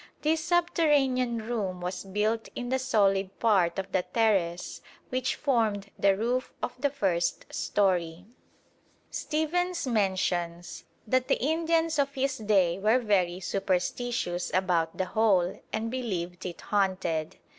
[0.23, 6.17] This subterranean room was built in the solid part of the terrace which formed the
[6.17, 8.25] roof of the first storey.
[9.11, 15.91] Stephens mentions that the Indians of his day were very superstitious about the hole and
[15.91, 17.37] believed it haunted.